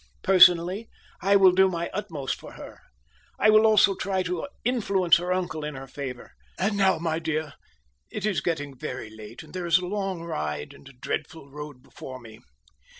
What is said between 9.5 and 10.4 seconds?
there is a long